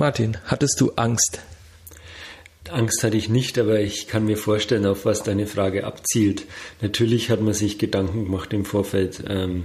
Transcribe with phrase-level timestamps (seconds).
[0.00, 1.40] Martin, hattest du Angst?
[2.70, 6.46] Angst hatte ich nicht, aber ich kann mir vorstellen, auf was deine Frage abzielt.
[6.80, 9.22] Natürlich hat man sich Gedanken gemacht im Vorfeld.
[9.28, 9.64] Ähm,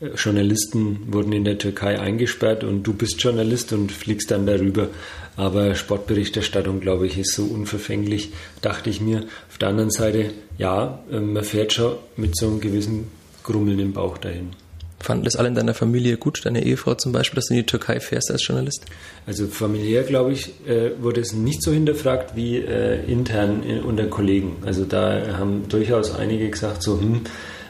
[0.00, 4.88] Journalisten wurden in der Türkei eingesperrt und du bist Journalist und fliegst dann darüber.
[5.36, 8.32] Aber Sportberichterstattung, glaube ich, ist so unverfänglich,
[8.62, 9.26] dachte ich mir.
[9.50, 13.08] Auf der anderen Seite, ja, äh, man fährt schon mit so einem gewissen
[13.42, 14.52] Grummeln im Bauch dahin.
[14.98, 17.66] Fanden das alle in deiner Familie gut, deine Ehefrau zum Beispiel, dass du in die
[17.66, 18.84] Türkei fährst als Journalist?
[19.26, 24.56] Also familiär, glaube ich, äh, wurde es nicht so hinterfragt wie äh, intern unter Kollegen.
[24.64, 27.20] Also da haben durchaus einige gesagt, so, hm,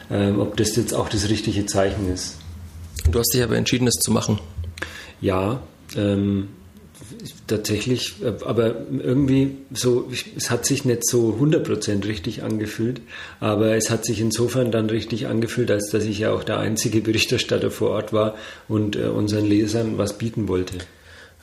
[0.09, 2.37] äh, ob das jetzt auch das richtige Zeichen ist.
[3.11, 4.39] Du hast dich aber entschieden, das zu machen.
[5.21, 5.61] Ja,
[5.95, 6.49] ähm,
[7.47, 13.01] tatsächlich, äh, aber irgendwie so, es hat sich nicht so 100% richtig angefühlt,
[13.39, 17.01] aber es hat sich insofern dann richtig angefühlt, als dass ich ja auch der einzige
[17.01, 18.35] Berichterstatter vor Ort war
[18.67, 20.77] und äh, unseren Lesern was bieten wollte.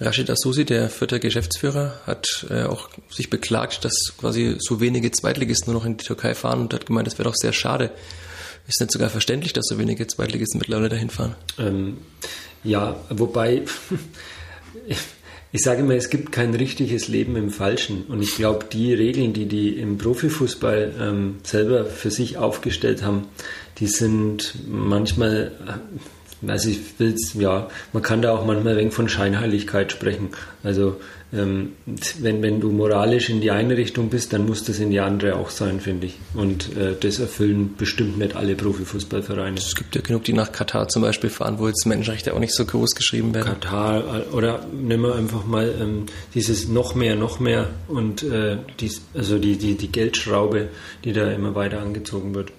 [0.00, 5.72] Rashid Asusi, der vierte Geschäftsführer, hat äh, auch sich beklagt, dass quasi so wenige Zweitligisten
[5.72, 7.90] nur noch in die Türkei fahren und hat gemeint, das wäre doch sehr schade.
[8.66, 11.34] Ist nicht sogar verständlich, dass so wenige Zweitligisten mittlerweile dahin fahren?
[11.58, 11.98] Ähm,
[12.64, 13.62] ja, wobei
[15.54, 18.06] ich sage immer, es gibt kein richtiges Leben im Falschen.
[18.08, 23.28] Und ich glaube, die Regeln, die die im Profifußball ähm, selber für sich aufgestellt haben,
[23.78, 25.52] die sind manchmal
[26.48, 30.30] also ich will's, ja, man kann da auch manchmal ein wenig von Scheinheiligkeit sprechen.
[30.62, 30.96] Also
[31.34, 31.72] ähm,
[32.20, 35.36] wenn, wenn du moralisch in die eine Richtung bist, dann muss das in die andere
[35.36, 36.14] auch sein, finde ich.
[36.34, 39.56] Und äh, das erfüllen bestimmt nicht alle Profifußballvereine.
[39.56, 42.54] Es gibt ja genug, die nach Katar zum Beispiel fahren, wo jetzt Menschenrechte auch nicht
[42.54, 43.46] so groß geschrieben werden.
[43.46, 48.58] Katar äh, oder nehmen wir einfach mal ähm, dieses noch mehr, noch mehr und äh,
[48.78, 50.68] dies, also die, die, die Geldschraube,
[51.04, 52.52] die da immer weiter angezogen wird.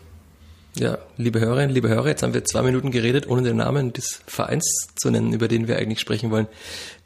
[0.78, 4.20] Ja, liebe Hörerinnen, liebe Hörer, jetzt haben wir zwei Minuten geredet, ohne den Namen des
[4.28, 6.48] Vereins zu nennen, über den wir eigentlich sprechen wollen.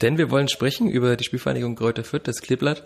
[0.02, 2.84] Denn wir wollen sprechen über die Spielvereinigung Kräuter Fürth, das Kleeblatt,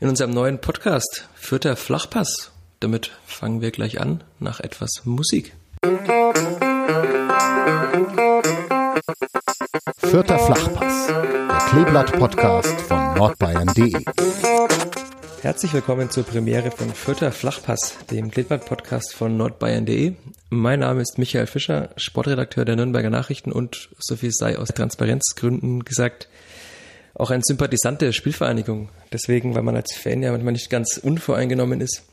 [0.00, 2.50] in unserem neuen Podcast Fürther Flachpass.
[2.80, 5.54] Damit fangen wir gleich an, nach etwas Musik.
[9.98, 14.04] Fürther Flachpass, der Kleeblatt-Podcast von nordbayern.de.
[15.44, 20.14] Herzlich willkommen zur Premiere von Fürther Flachpass, dem Gliedband-Podcast von nordbayern.de.
[20.48, 25.84] Mein Name ist Michael Fischer, Sportredakteur der Nürnberger Nachrichten und, so viel sei aus Transparenzgründen
[25.84, 26.30] gesagt,
[27.12, 28.88] auch ein Sympathisant der Spielvereinigung.
[29.12, 32.04] Deswegen, weil man als Fan ja manchmal nicht ganz unvoreingenommen ist,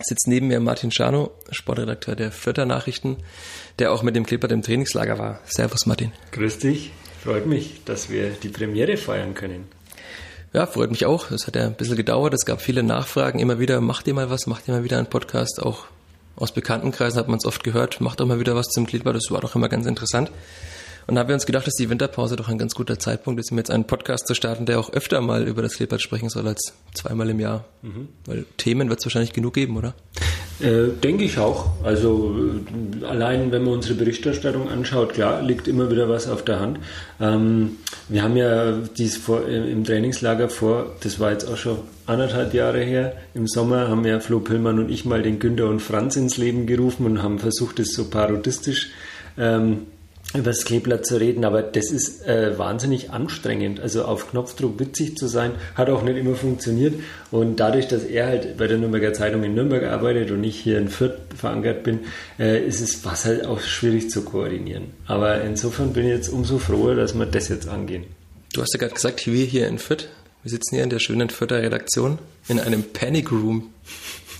[0.00, 3.16] sitzt neben mir Martin Schano, Sportredakteur der Fürther Nachrichten,
[3.78, 5.40] der auch mit dem Klippert im Trainingslager war.
[5.46, 6.12] Servus Martin.
[6.32, 6.92] Grüß dich,
[7.24, 9.64] freut mich, dass wir die Premiere feiern können.
[10.56, 11.30] Ja, freut mich auch.
[11.32, 12.32] Es hat ja ein bisschen gedauert.
[12.32, 13.40] Es gab viele Nachfragen.
[13.40, 15.60] Immer wieder, macht ihr mal was, macht ihr mal wieder einen Podcast.
[15.62, 15.84] Auch
[16.34, 18.00] aus Bekanntenkreisen hat man es oft gehört.
[18.00, 19.14] Macht doch mal wieder was zum Gliedbad.
[19.14, 20.30] Das war doch immer ganz interessant.
[21.06, 23.52] Und da haben wir uns gedacht, dass die Winterpause doch ein ganz guter Zeitpunkt ist,
[23.52, 26.48] um jetzt einen Podcast zu starten, der auch öfter mal über das Kleeblatt sprechen soll
[26.48, 27.66] als zweimal im Jahr.
[27.82, 28.08] Mhm.
[28.24, 29.94] Weil Themen wird es wahrscheinlich genug geben, oder?
[30.58, 31.66] Äh, denke ich auch.
[31.82, 32.34] Also
[33.02, 36.78] äh, allein, wenn man unsere Berichterstattung anschaut, klar, liegt immer wieder was auf der Hand.
[37.20, 37.76] Ähm,
[38.08, 42.80] wir haben ja dies vor, im Trainingslager vor, das war jetzt auch schon anderthalb Jahre
[42.80, 46.38] her, im Sommer haben ja Flo Pillmann und ich mal den Günther und Franz ins
[46.38, 48.90] Leben gerufen und haben versucht, es so parodistisch
[49.36, 49.82] ähm,
[50.34, 53.80] über das Kleeblatt zu reden, aber das ist äh, wahnsinnig anstrengend.
[53.80, 56.94] Also auf Knopfdruck witzig zu sein, hat auch nicht immer funktioniert.
[57.30, 60.78] Und dadurch, dass er halt bei der Nürnberger Zeitung in Nürnberg arbeitet und ich hier
[60.78, 62.00] in Fürth verankert bin,
[62.38, 64.86] äh, ist es was halt auch schwierig zu koordinieren.
[65.06, 68.04] Aber insofern bin ich jetzt umso froher, dass wir das jetzt angehen.
[68.52, 70.08] Du hast ja gerade gesagt, wir hier in Fürth,
[70.42, 73.70] wir sitzen hier in der schönen Fürther Redaktion in einem Panic Room.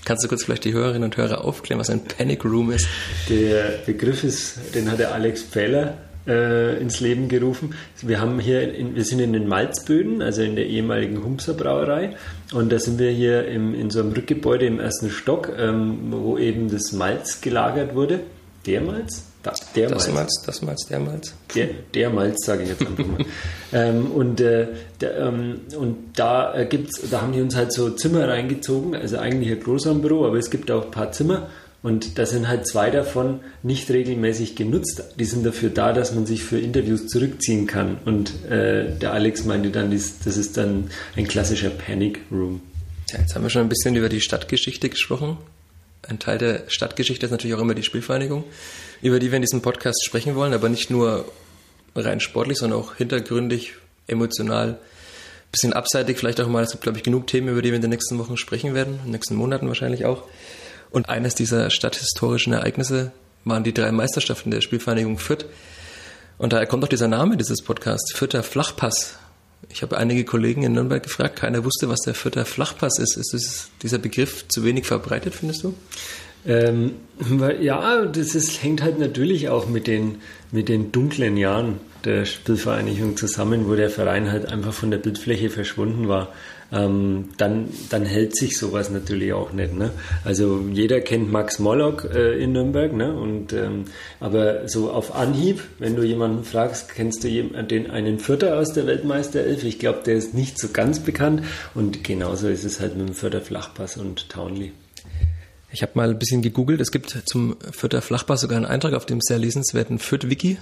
[0.07, 2.87] Kannst du kurz vielleicht die Hörerinnen und Hörer aufklären, was ein Panic Room ist?
[3.27, 7.75] Der Begriff ist, den hat der Alex Pfähler äh, ins Leben gerufen.
[8.01, 12.15] Wir haben hier, in, wir sind in den Malzböden, also in der ehemaligen Humser Brauerei,
[12.53, 16.37] und da sind wir hier im, in so einem Rückgebäude im ersten Stock, ähm, wo
[16.37, 18.21] eben das Malz gelagert wurde.
[18.65, 19.25] Der Malz?
[19.47, 20.11] Da, der das.
[20.11, 20.41] Malz.
[20.45, 21.33] Das Malz, der Malz.
[21.55, 23.25] Der, der Malz, sage ich jetzt einfach mal.
[23.73, 24.67] ähm, und, äh,
[24.99, 29.17] der, ähm, und da äh, gibt's, da haben die uns halt so Zimmer reingezogen, also
[29.17, 31.47] eigentlich ein Großraumbüro, aber es gibt auch ein paar Zimmer.
[31.81, 35.03] Und da sind halt zwei davon nicht regelmäßig genutzt.
[35.17, 37.99] Die sind dafür da, dass man sich für Interviews zurückziehen kann.
[38.03, 42.61] Und äh, der Alex meinte dann, das ist dann ein klassischer Panic Room.
[43.11, 45.37] Ja, jetzt haben wir schon ein bisschen über die Stadtgeschichte gesprochen.
[46.05, 48.43] Ein Teil der Stadtgeschichte ist natürlich auch immer die Spielvereinigung,
[49.01, 51.25] über die wir in diesem Podcast sprechen wollen, aber nicht nur
[51.95, 53.73] rein sportlich, sondern auch hintergründig,
[54.07, 54.77] emotional,
[55.51, 56.63] bisschen abseitig vielleicht auch mal.
[56.63, 58.95] Es gibt, glaube ich, genug Themen, über die wir in den nächsten Wochen sprechen werden,
[58.95, 60.23] in den nächsten Monaten wahrscheinlich auch.
[60.89, 63.11] Und eines dieser stadthistorischen Ereignisse
[63.45, 65.45] waren die drei Meisterschaften der Spielvereinigung Fürth.
[66.37, 69.17] Und daher kommt auch dieser Name dieses Podcasts, Fürther Flachpass.
[69.69, 73.17] Ich habe einige Kollegen in Nürnberg gefragt, keiner wusste, was der Fürther Flachpass ist.
[73.17, 75.73] Ist dieser Begriff zu wenig verbreitet, findest du?
[76.47, 76.91] Ähm,
[77.59, 80.21] ja, das ist, hängt halt natürlich auch mit den,
[80.51, 85.49] mit den dunklen Jahren der Spielvereinigung zusammen, wo der Verein halt einfach von der Bildfläche
[85.49, 86.29] verschwunden war.
[86.71, 89.73] Ähm, dann, dann hält sich sowas natürlich auch nicht.
[89.73, 89.91] Ne?
[90.25, 93.13] Also jeder kennt Max Mollock äh, in Nürnberg, ne?
[93.13, 93.85] Und, ähm,
[94.19, 98.85] aber so auf Anhieb, wenn du jemanden fragst, kennst du den, einen Vierter aus der
[98.85, 99.63] Weltmeisterelf?
[99.63, 103.15] Ich glaube, der ist nicht so ganz bekannt und genauso ist es halt mit dem
[103.15, 104.73] Vierter Flachpass und Townley.
[105.77, 106.81] Ich habe mal ein bisschen gegoogelt.
[106.81, 110.57] Es gibt zum Fürther Flachpass sogar einen Eintrag auf dem sehr lesenswerten Fürth-Wiki.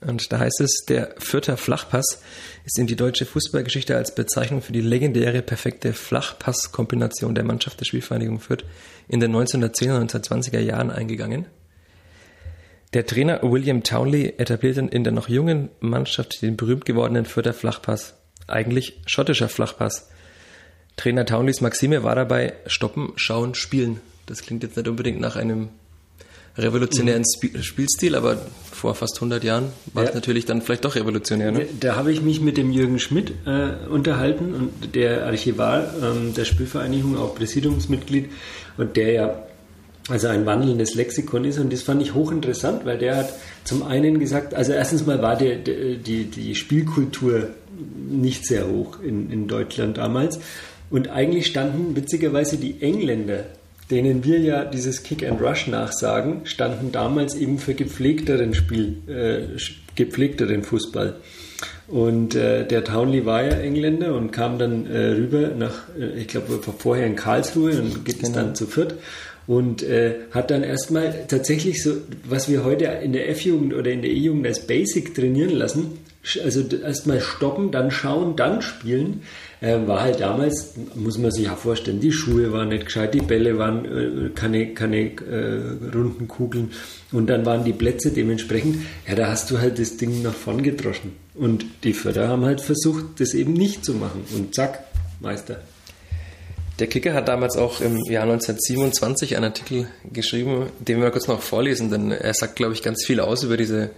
[0.00, 2.22] Und da heißt es, der Fürther Flachpass
[2.64, 7.84] ist in die deutsche Fußballgeschichte als Bezeichnung für die legendäre, perfekte Flachpass-Kombination der Mannschaft der
[7.84, 8.64] Spielvereinigung Fürth
[9.08, 11.44] in den 1910er und 1920er Jahren eingegangen.
[12.94, 18.14] Der Trainer William Townley etablierte in der noch jungen Mannschaft den berühmt gewordenen Fürther Flachpass.
[18.46, 20.08] Eigentlich schottischer Flachpass.
[20.96, 24.00] Trainer Townleys Maxime war dabei stoppen, schauen, spielen.
[24.26, 25.68] Das klingt jetzt nicht unbedingt nach einem
[26.58, 27.62] revolutionären mhm.
[27.62, 28.38] Spielstil, aber
[28.72, 30.08] vor fast 100 Jahren war ja.
[30.10, 31.52] es natürlich dann vielleicht doch revolutionär.
[31.52, 31.66] Ne?
[31.80, 36.44] Da, habe ich mich mit dem Jürgen Schmidt äh, unterhalten und der Archivar ähm, der
[36.44, 38.30] Spielvereinigung, auch Präsidiumsmitglied
[38.78, 39.42] und der ja
[40.08, 43.32] also ein wandelndes Lexikon ist und das fand ich hochinteressant, weil der hat
[43.64, 47.48] zum einen gesagt, also erstens mal war der die, die Spielkultur
[48.08, 50.38] nicht sehr hoch in, in Deutschland damals
[50.90, 53.46] und eigentlich standen witzigerweise die Engländer
[53.90, 59.58] denen wir ja dieses Kick and Rush nachsagen, standen damals eben für gepflegteren Spiel, äh,
[59.94, 61.16] gepflegteren Fußball.
[61.88, 66.26] Und äh, der Townley war ja Engländer und kam dann äh, rüber nach, äh, ich
[66.26, 68.34] glaube, vorher in Karlsruhe und geht genau.
[68.34, 68.94] dann zu Fürth
[69.46, 71.92] und äh, hat dann erstmal tatsächlich so,
[72.24, 75.98] was wir heute in der F-Jugend oder in der E-Jugend als Basic trainieren lassen,
[76.42, 79.22] also erstmal stoppen, dann schauen, dann spielen,
[79.60, 83.20] äh, war halt damals, muss man sich ja vorstellen, die Schuhe waren nicht gescheit, die
[83.20, 86.72] Bälle waren äh, keine, keine äh, runden Kugeln
[87.12, 90.62] und dann waren die Plätze dementsprechend, ja, da hast du halt das Ding nach vorn
[90.62, 91.12] gedroschen.
[91.34, 94.24] Und die Förder haben halt versucht, das eben nicht zu machen.
[94.34, 94.84] Und zack,
[95.20, 95.60] Meister.
[96.78, 101.40] Der Kicker hat damals auch im Jahr 1927 einen Artikel geschrieben, den wir kurz noch
[101.40, 103.90] vorlesen, denn er sagt, glaube ich, ganz viel aus über diese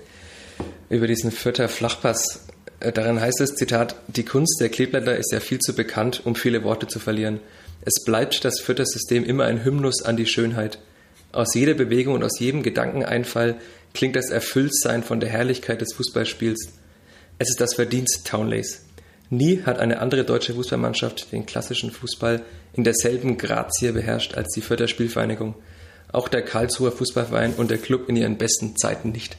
[0.91, 2.48] über diesen Fürther Flachpass.
[2.81, 6.35] Äh, darin heißt es, Zitat, die Kunst der Kleeblätter ist ja viel zu bekannt, um
[6.35, 7.41] viele Worte zu verlieren.
[7.83, 10.79] Es bleibt das Fürther System immer ein Hymnus an die Schönheit.
[11.33, 13.57] Aus jeder Bewegung und aus jedem Gedankeneinfall
[13.95, 16.71] klingt das Erfülltsein von der Herrlichkeit des Fußballspiels.
[17.39, 18.83] Es ist das Verdienst Townleys.
[19.31, 22.43] Nie hat eine andere deutsche Fußballmannschaft den klassischen Fußball
[22.73, 25.55] in derselben Grazie beherrscht als die Fürther Spielvereinigung.
[26.11, 29.37] Auch der Karlsruher Fußballverein und der Club in ihren besten Zeiten nicht.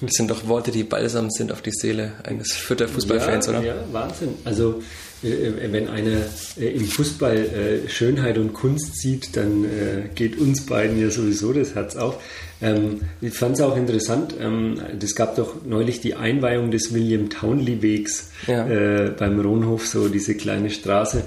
[0.00, 3.62] Das sind doch Worte, die balsam sind auf die Seele eines Fürther Fußballfans, ja, oder?
[3.62, 4.34] Ja, Wahnsinn.
[4.44, 4.82] Also
[5.22, 6.22] äh, äh, wenn einer
[6.58, 9.66] äh, im Fußball Schönheit und Kunst sieht, dann
[10.14, 12.22] geht uns beiden ja sowieso das Herz auf.
[12.62, 17.30] Ähm, ich fand es auch interessant, ähm, es gab doch neulich die Einweihung des William
[17.30, 19.10] Townley Wegs ja.
[19.18, 21.24] Beim Ronhof, so diese kleine Straße.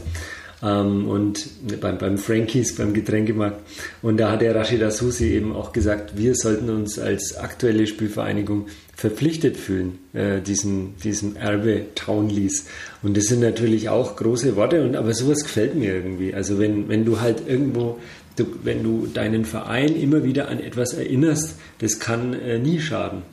[0.64, 1.50] Ähm, und
[1.82, 3.62] beim, beim Frankies, beim Getränkemarkt.
[4.02, 8.68] Und da hat der Rashida Susi eben auch gesagt, wir sollten uns als aktuelle Spielvereinigung
[8.96, 12.68] verpflichtet fühlen, äh, diesem, diesem Erbe Townleys.
[13.02, 16.34] Und das sind natürlich auch große Worte, und, aber sowas gefällt mir irgendwie.
[16.34, 18.00] Also wenn, wenn du halt irgendwo,
[18.38, 23.24] du, wenn du deinen Verein immer wieder an etwas erinnerst, das kann äh, nie schaden.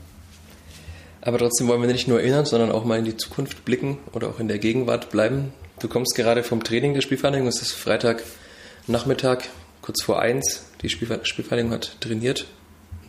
[1.23, 4.29] Aber trotzdem wollen wir nicht nur erinnern, sondern auch mal in die Zukunft blicken oder
[4.29, 5.53] auch in der Gegenwart bleiben.
[5.81, 7.49] Du kommst gerade vom Training der Spielvereinigung.
[7.49, 9.45] Es ist Freitagnachmittag,
[9.81, 10.67] kurz vor eins.
[10.83, 12.47] Die Spielvereinigung hat trainiert,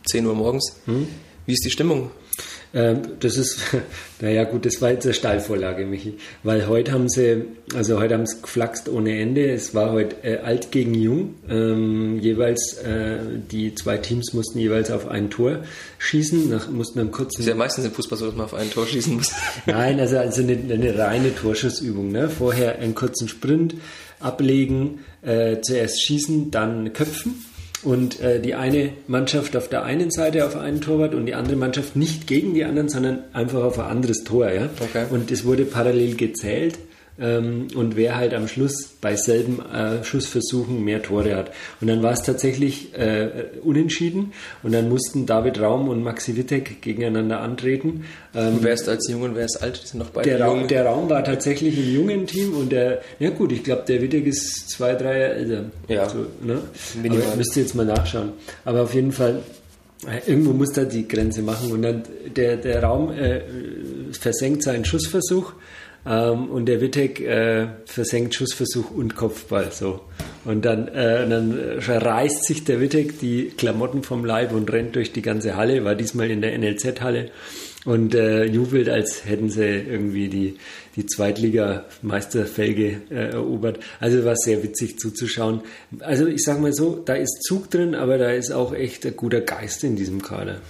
[0.06, 0.80] 10 Uhr morgens.
[0.86, 1.06] Hm.
[1.44, 2.10] Wie ist die Stimmung?
[2.74, 3.60] Ähm, das ist,
[4.20, 6.14] naja gut, das war jetzt eine Steilvorlage, Michi.
[6.42, 9.50] Weil heute haben sie, also heute haben sie geflaxt ohne Ende.
[9.50, 11.34] Es war heute äh, alt gegen jung.
[11.48, 13.18] Ähm, jeweils, äh,
[13.50, 15.62] die zwei Teams mussten jeweils auf ein Tor
[15.98, 17.34] schießen, nach, mussten dann kurz.
[17.34, 19.32] Das ist ja meistens im Fußball so, dass man auf ein Tor schießen muss.
[19.66, 22.10] Nein, also, also eine, eine reine Torschussübung.
[22.10, 22.30] Ne?
[22.30, 23.74] Vorher einen kurzen Sprint
[24.18, 27.44] ablegen, äh, zuerst schießen, dann köpfen
[27.82, 31.56] und äh, die eine Mannschaft auf der einen Seite auf einen Torwart und die andere
[31.56, 34.50] Mannschaft nicht gegen die anderen, sondern einfach auf ein anderes Tor.
[34.50, 34.68] Ja?
[34.80, 35.06] Okay.
[35.10, 36.78] Und es wurde parallel gezählt
[37.18, 41.52] ähm, und wer halt am Schluss bei selben äh, Schussversuchen mehr Tore hat.
[41.80, 43.28] Und dann war es tatsächlich äh,
[43.62, 48.04] unentschieden und dann mussten David Raum und Maxi Wittek gegeneinander antreten.
[48.34, 49.82] Ähm, wer ist als jung und wer ist alt?
[49.82, 53.02] Die sind noch beide der, Raum, der Raum war tatsächlich im jungen Team und der,
[53.18, 55.64] ja gut, ich glaube, der Wittek ist zwei, drei Jahre älter.
[55.88, 56.08] Ja.
[56.08, 56.62] So, ne?
[57.02, 57.26] Minimal.
[57.26, 58.32] Aber müsst ihr jetzt mal nachschauen.
[58.64, 59.42] Aber auf jeden Fall,
[60.06, 62.02] äh, irgendwo muss da die Grenze machen und dann
[62.34, 63.42] der, der Raum äh,
[64.12, 65.52] versenkt seinen Schussversuch
[66.04, 69.70] ähm, und der Wittek äh, versenkt Schussversuch und Kopfball.
[69.70, 70.00] So.
[70.44, 75.12] Und dann, äh, dann reißt sich der Wittek die Klamotten vom Leib und rennt durch
[75.12, 77.30] die ganze Halle, war diesmal in der NLZ-Halle
[77.84, 80.56] und äh, jubelt, als hätten sie irgendwie die,
[80.96, 83.80] die Zweitliga-Meisterfelge äh, erobert.
[83.98, 85.62] Also war sehr witzig zuzuschauen.
[86.00, 89.16] Also ich sage mal so, da ist Zug drin, aber da ist auch echt ein
[89.16, 90.60] guter Geist in diesem Kader.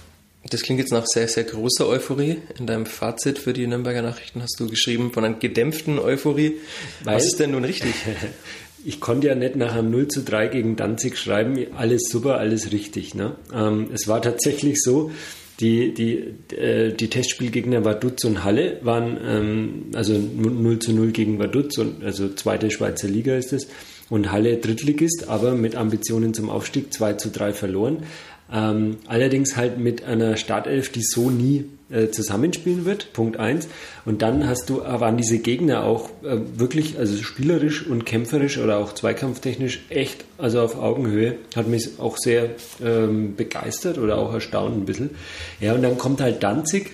[0.49, 2.37] Das klingt jetzt nach sehr, sehr großer Euphorie.
[2.59, 6.57] In deinem Fazit für die Nürnberger Nachrichten hast du geschrieben von einer gedämpften Euphorie.
[7.03, 7.93] Weil, Was ist denn nun richtig?
[8.85, 12.71] ich konnte ja nicht nach einem 0 zu 3 gegen Danzig schreiben, alles super, alles
[12.71, 13.15] richtig.
[13.15, 13.35] Ne?
[13.53, 15.11] Ähm, es war tatsächlich so,
[15.59, 21.39] die, die, äh, die Testspielgegner Vaduz und Halle waren, ähm, also 0 zu 0 gegen
[21.39, 23.67] Vaduz, und, also zweite Schweizer Liga ist es,
[24.09, 28.03] und Halle Drittligist, aber mit Ambitionen zum Aufstieg 2 zu 3 verloren.
[28.51, 33.67] Ähm, allerdings halt mit einer Startelf, die so nie äh, zusammenspielen wird, Punkt 1.
[34.05, 38.57] Und dann hast du, äh, waren diese Gegner auch äh, wirklich, also spielerisch und kämpferisch
[38.57, 42.49] oder auch zweikampftechnisch echt, also auf Augenhöhe, hat mich auch sehr
[42.83, 45.11] ähm, begeistert oder auch erstaunt ein bisschen.
[45.59, 46.91] Ja, und dann kommt halt Danzig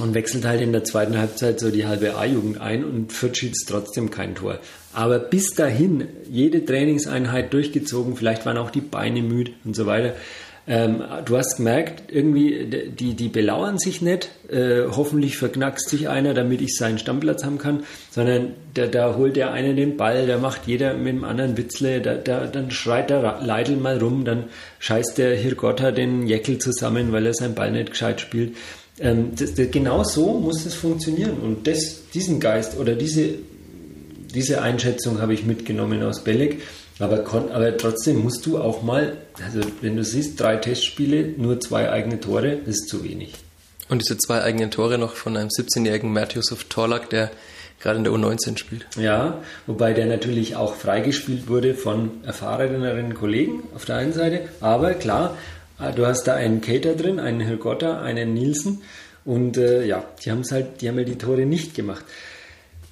[0.00, 3.68] und wechselt halt in der zweiten Halbzeit so die halbe A-Jugend ein und Fürth schießt
[3.68, 4.58] trotzdem kein Tor.
[4.94, 10.14] Aber bis dahin, jede Trainingseinheit durchgezogen, vielleicht waren auch die Beine müde und so weiter.
[10.66, 14.30] Ähm, du hast gemerkt, irgendwie, die, die belauern sich nicht.
[14.48, 19.34] Äh, hoffentlich verknackst sich einer, damit ich seinen Stammplatz haben kann, sondern da, da holt
[19.34, 23.10] der eine den Ball, da macht jeder mit dem anderen Witzle, da, da, dann schreit
[23.10, 24.44] der Leidl mal rum, dann
[24.78, 28.56] scheißt der Hirgotta den Jeckel zusammen, weil er seinen Ball nicht gescheit spielt.
[29.00, 31.38] Ähm, das, das, genau so muss das funktionieren.
[31.42, 33.30] Und das, diesen Geist oder diese,
[34.32, 36.62] diese Einschätzung habe ich mitgenommen aus Belek.
[36.98, 41.90] Aber, aber trotzdem musst du auch mal, also wenn du siehst, drei Testspiele, nur zwei
[41.90, 43.34] eigene Tore, das ist zu wenig.
[43.88, 47.30] Und diese zwei eigenen Tore noch von einem 17-jährigen Matthäus Torlak, der
[47.80, 48.86] gerade in der U19 spielt.
[48.96, 54.48] Ja, wobei der natürlich auch freigespielt wurde von erfahreneren Kollegen auf der einen Seite.
[54.60, 55.36] Aber klar,
[55.80, 58.82] äh, du hast da einen Cater drin, einen Hirgotta, einen Nielsen.
[59.24, 62.04] Und äh, ja, die haben es halt, die haben ja die Tore nicht gemacht.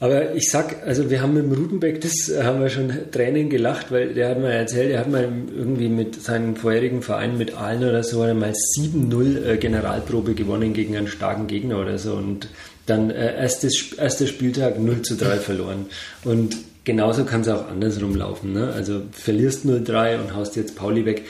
[0.02, 3.92] Aber ich sag, also wir haben mit dem Rutenbeck, das haben wir schon Tränen gelacht,
[3.92, 7.86] weil der hat mal erzählt, er hat mal irgendwie mit seinem vorherigen Verein, mit Aalen
[7.86, 12.48] oder so, mal 7-0 äh, Generalprobe gewonnen gegen einen starken Gegner oder so und
[12.86, 15.84] dann äh, erstes, erster Spieltag 0 zu 3 verloren.
[16.24, 18.54] Und genauso kann es auch andersrum laufen.
[18.54, 18.72] Ne?
[18.72, 21.26] Also verlierst 0-3 und haust jetzt Pauli weg.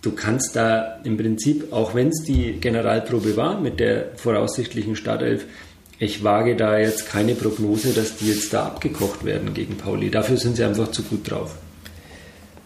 [0.00, 5.44] Du kannst da im Prinzip, auch wenn es die Generalprobe war mit der voraussichtlichen Startelf,
[5.98, 10.10] ich wage da jetzt keine Prognose, dass die jetzt da abgekocht werden gegen Pauli.
[10.10, 11.56] Dafür sind sie einfach zu gut drauf.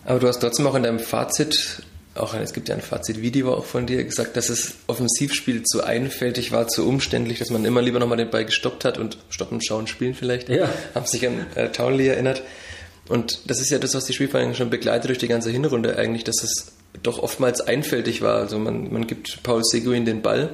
[0.05, 1.83] Aber du hast trotzdem auch in deinem Fazit,
[2.15, 6.53] auch es gibt ja ein Fazit-Video auch von dir, gesagt, dass das Offensivspiel zu einfältig
[6.53, 9.87] war, zu umständlich, dass man immer lieber nochmal den Ball gestoppt hat und stoppen, schauen,
[9.87, 10.51] spielen vielleicht.
[10.51, 10.69] Ja.
[10.95, 12.43] Haben sich an äh, Townley erinnert.
[13.09, 16.25] Und das ist ja das, was die Spielvereinigung schon begleitet durch die ganze Hinrunde eigentlich,
[16.25, 16.73] dass es
[17.03, 18.37] doch oftmals einfältig war.
[18.37, 20.51] Also man, man gibt Paul Seguin den Ball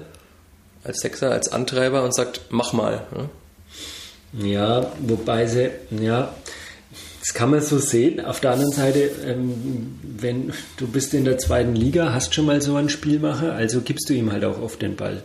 [0.88, 3.07] als Sechser, als Antreiber und sagt, mach mal.
[3.14, 4.49] Ne?
[4.50, 6.35] Ja, wobei sie, ja,
[7.21, 8.25] das kann man so sehen.
[8.25, 12.61] Auf der anderen Seite, ähm, wenn du bist in der zweiten Liga, hast schon mal
[12.61, 15.23] so einen Spielmacher, also gibst du ihm halt auch oft den Ball.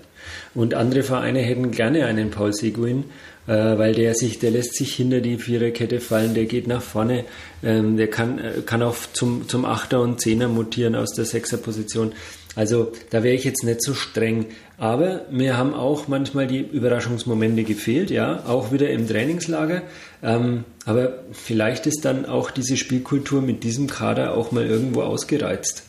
[0.55, 3.05] Und andere Vereine hätten gerne einen Paul Seguin,
[3.47, 7.25] äh, weil der sich, der lässt sich hinter die Viererkette fallen, der geht nach vorne,
[7.63, 12.13] ähm, der kann, äh, kann auch zum, zum Achter und Zehner mutieren aus der Sechserposition.
[12.55, 14.45] Also da wäre ich jetzt nicht so streng.
[14.77, 19.81] Aber mir haben auch manchmal die Überraschungsmomente gefehlt, ja, auch wieder im Trainingslager.
[20.21, 25.83] Ähm, aber vielleicht ist dann auch diese Spielkultur mit diesem Kader auch mal irgendwo ausgereizt.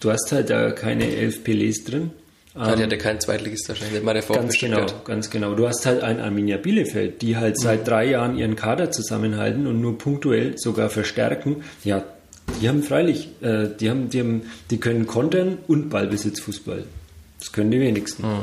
[0.00, 2.10] Du hast halt da keine elf Pelés drin.
[2.54, 5.54] Ja, die hatte keinen Zweitligist wahrscheinlich, mal der Ganz genau, ganz genau.
[5.54, 7.84] Du hast halt ein Arminia Bielefeld, die halt seit mhm.
[7.84, 11.62] drei Jahren ihren Kader zusammenhalten und nur punktuell sogar verstärken.
[11.82, 12.04] Ja,
[12.60, 16.84] die haben freilich, äh, die, haben, die, haben, die können kontern und Ballbesitzfußball.
[17.38, 18.22] Das können die wenigsten.
[18.22, 18.42] Mhm.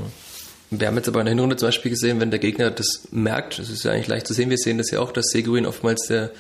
[0.72, 3.58] Wir haben jetzt aber in der Hinrunde zum Beispiel gesehen, wenn der Gegner das merkt,
[3.58, 6.06] das ist ja eigentlich leicht zu sehen, wir sehen das ja auch, dass Seguin oftmals
[6.08, 6.32] der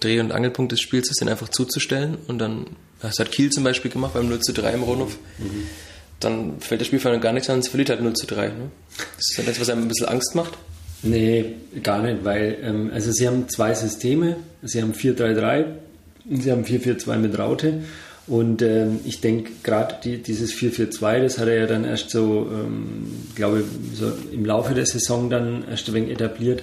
[0.00, 2.16] Dreh- und Angelpunkt des Spiels ist, den einfach zuzustellen.
[2.26, 2.66] Und dann,
[3.02, 5.18] das hat Kiel zum Beispiel gemacht beim 0 zu 3 im Rundhof.
[5.38, 5.66] Mhm.
[6.20, 8.48] Dann fällt das Spiel von gar nichts an, es verliert halt 0 zu 3.
[8.48, 8.70] Ne?
[9.16, 10.54] Das ist das, was einem ein bisschen Angst macht.
[11.02, 14.36] Nee, gar nicht, weil ähm, also sie haben zwei Systeme.
[14.62, 15.66] Sie haben 4-3-3
[16.30, 17.82] Sie haben 4-4-2 mit Raute.
[18.26, 22.48] Und ähm, ich denke, gerade die, dieses 4-4-2, das hat er ja dann erst so,
[22.50, 23.64] ähm, glaube
[23.94, 26.62] so im Laufe der Saison dann erst ein wenig etabliert.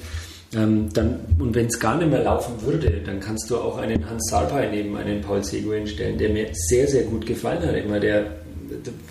[0.56, 4.10] Ähm, dann, und wenn es gar nicht mehr laufen würde, dann kannst du auch einen
[4.10, 7.76] Hans Sarpay neben einen Paul Seguin stellen, der mir sehr, sehr gut gefallen hat.
[7.76, 8.26] Immer der,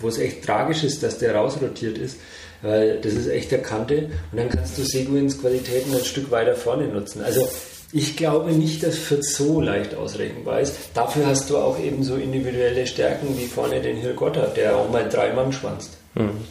[0.01, 2.17] wo es echt tragisch ist, dass der rausrotiert ist.
[2.61, 6.53] weil das ist echt der Kante und dann kannst du Seguins Qualitäten ein Stück weiter
[6.53, 7.23] vorne nutzen.
[7.23, 7.47] Also
[7.93, 10.75] ich glaube nicht, dass Fürth so leicht ausrechenbar ist.
[10.93, 15.07] Dafür hast du auch eben so individuelle Stärken wie vorne den Hilgotter, der auch mal
[15.09, 15.91] drei Mann schwanzt.
[16.15, 16.45] Mhm.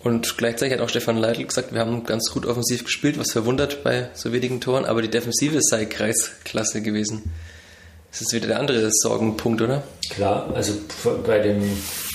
[0.00, 3.82] Und gleichzeitig hat auch Stefan Leitl gesagt, wir haben ganz gut offensiv gespielt, was verwundert
[3.82, 7.24] bei so wenigen Toren, aber die Defensive sei Kreisklasse gewesen.
[8.12, 9.82] Das ist wieder der andere Sorgenpunkt, oder?
[10.10, 10.74] Klar, also
[11.26, 11.60] bei dem,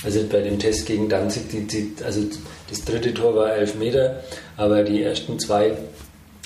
[0.02, 2.22] also bei dem Test gegen Danzig, die, die, also
[2.70, 4.22] das dritte Tor war elf Meter,
[4.56, 5.76] aber die ersten zwei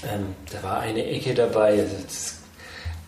[0.04, 1.80] ähm, da war eine Ecke dabei.
[1.80, 2.38] Also das,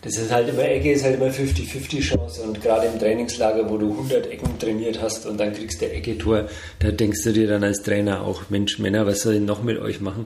[0.01, 3.77] das, ist halt immer, Ecke ist halt immer 50-50 Chance und gerade im Trainingslager, wo
[3.77, 6.47] du 100 Ecken trainiert hast und dann kriegst du Ecke-Tor,
[6.79, 9.77] da denkst du dir dann als Trainer auch, Mensch, Männer, was soll ich noch mit
[9.77, 10.25] euch machen?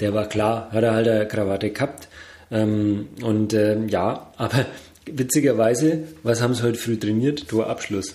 [0.00, 2.08] Der war klar, hat er halt eine Krawatte gehabt.
[2.50, 4.66] Ähm, und ähm, ja, aber
[5.06, 7.48] witzigerweise, was haben sie heute früh trainiert?
[7.48, 8.14] Torabschluss.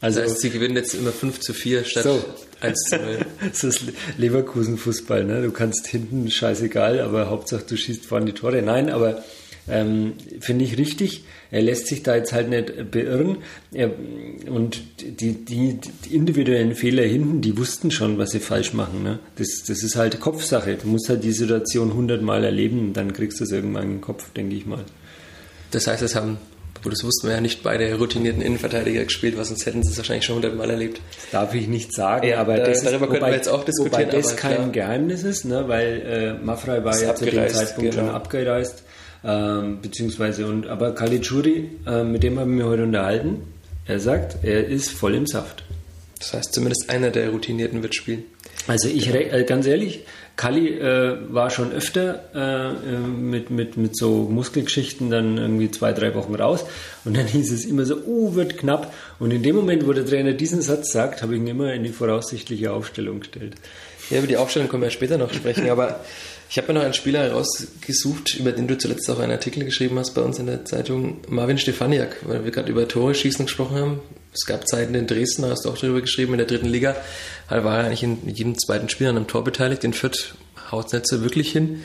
[0.00, 2.24] Also das heißt, sie gewinnen jetzt immer 5 zu 4 statt so.
[2.60, 3.18] 1 zu 0.
[3.48, 3.82] das ist
[4.16, 5.42] Leverkusen-Fußball, ne?
[5.42, 8.62] Du kannst hinten scheißegal, aber Hauptsache du schießt vorne die Tore.
[8.62, 9.22] Nein, aber
[9.68, 11.24] ähm, finde ich richtig.
[11.50, 13.38] Er lässt sich da jetzt halt nicht beirren.
[13.72, 13.90] Er,
[14.46, 19.02] und die, die, die, individuellen Fehler hinten, die wussten schon, was sie falsch machen.
[19.02, 19.18] Ne?
[19.36, 20.76] Das, das ist halt Kopfsache.
[20.76, 24.32] Du musst halt die Situation hundertmal erleben, dann kriegst du es irgendwann in den Kopf,
[24.32, 24.84] denke ich mal.
[25.70, 26.38] Das heißt, es haben
[26.80, 29.98] aber das wussten wir ja nicht beide routinierten Innenverteidiger gespielt, was sonst hätten sie es
[29.98, 31.00] wahrscheinlich schon hundertmal erlebt.
[31.16, 33.64] Das darf ich nicht sagen, ja, aber da, das darüber ist, wobei, wir jetzt auch
[33.64, 34.08] diskutieren.
[34.08, 34.68] Wobei das kein klar.
[34.70, 35.68] Geheimnis ist, ne?
[35.68, 38.06] weil äh, Mafrei war ja zu dem Zeitpunkt genau.
[38.06, 38.82] schon abgereist.
[39.24, 43.42] Ähm, beziehungsweise, und, aber Caligiuri, äh, mit dem haben wir heute unterhalten,
[43.86, 45.64] er sagt, er ist voll im Saft.
[46.18, 48.24] Das heißt, zumindest einer der Routinierten wird spielen.
[48.66, 50.04] Also ich, äh, ganz ehrlich,
[50.38, 55.92] Kali äh, war schon öfter äh, äh, mit, mit, mit so Muskelgeschichten dann irgendwie zwei,
[55.92, 56.64] drei Wochen raus.
[57.04, 58.94] Und dann hieß es immer so, oh, wird knapp.
[59.18, 61.82] Und in dem Moment, wo der Trainer diesen Satz sagt, habe ich ihn immer in
[61.82, 63.56] die voraussichtliche Aufstellung gestellt.
[64.10, 65.68] Ja, über die Aufstellung können wir später noch sprechen.
[65.70, 66.04] Aber
[66.48, 69.98] ich habe mir noch einen Spieler herausgesucht, über den du zuletzt auch einen Artikel geschrieben
[69.98, 73.76] hast bei uns in der Zeitung, Marvin Stefaniak, weil wir gerade über Tore schießen gesprochen
[73.76, 74.00] haben.
[74.32, 76.96] Es gab Zeiten in Dresden, da hast du auch darüber geschrieben, in der dritten Liga.
[77.48, 79.84] Da war er eigentlich in jedem zweiten Spiel an einem Tor beteiligt.
[79.84, 80.34] In Fürth
[80.70, 81.82] haut es wirklich hin.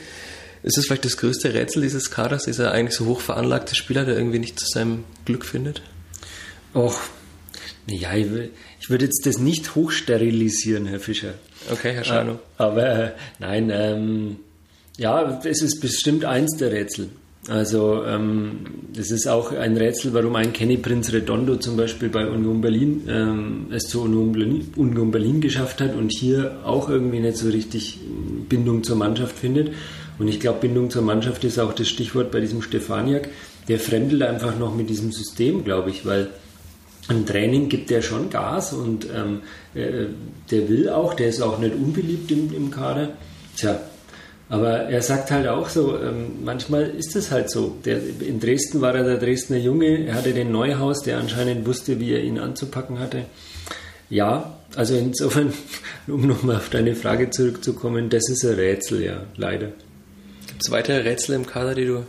[0.62, 4.16] Ist es vielleicht das größte Rätsel dieses Kaders, dieser eigentlich so hoch veranlagte Spieler, der
[4.16, 5.82] irgendwie nicht zu seinem Glück findet?
[6.74, 6.98] Och,
[7.86, 8.26] ja, ich,
[8.80, 11.34] ich würde jetzt das nicht hochsterilisieren, Herr Fischer.
[11.70, 12.32] Okay, Herr Schano.
[12.32, 14.36] Äh, aber äh, nein, ähm,
[14.96, 17.10] ja, es ist bestimmt eins der Rätsel.
[17.48, 18.60] Also ähm,
[18.96, 23.06] es ist auch ein Rätsel, warum ein Kenny Prinz Redondo zum Beispiel bei Union Berlin
[23.06, 27.50] ähm, es zu Union Berlin, Union Berlin geschafft hat und hier auch irgendwie nicht so
[27.50, 28.00] richtig
[28.48, 29.72] Bindung zur Mannschaft findet.
[30.18, 33.28] Und ich glaube, Bindung zur Mannschaft ist auch das Stichwort bei diesem Stefaniak.
[33.68, 36.30] Der fremdelt einfach noch mit diesem System, glaube ich, weil
[37.10, 39.42] im Training gibt er schon Gas und ähm,
[39.74, 40.06] äh,
[40.50, 43.10] der will auch, der ist auch nicht unbeliebt im, im Kader.
[43.56, 43.80] Tja,
[44.48, 47.76] aber er sagt halt auch so, ähm, manchmal ist es halt so.
[47.84, 51.98] Der, in Dresden war er der Dresdner Junge, er hatte den Neuhaus, der anscheinend wusste,
[51.98, 53.24] wie er ihn anzupacken hatte.
[54.10, 55.52] Ja, also insofern,
[56.06, 59.68] um nochmal auf deine Frage zurückzukommen, das ist ein Rätsel, ja, leider.
[60.46, 62.04] Gibt es weitere Rätsel im Kader, die du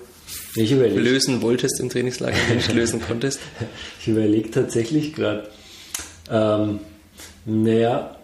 [0.56, 3.40] lösen wolltest im Trainingslager, die nicht lösen konntest?
[4.02, 5.50] Ich überlege tatsächlich gerade,
[6.30, 6.80] ähm,
[7.46, 8.16] naja,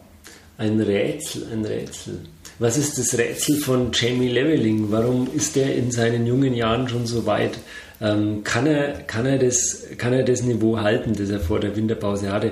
[0.57, 2.19] ein Rätsel, ein Rätsel.
[2.61, 4.91] Was ist das Rätsel von Jamie Leveling?
[4.91, 7.57] Warum ist er in seinen jungen Jahren schon so weit?
[7.99, 11.75] Ähm, kann, er, kann, er das, kann er das Niveau halten, das er vor der
[11.75, 12.51] Winterpause hatte?